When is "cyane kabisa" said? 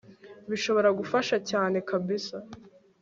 1.49-2.37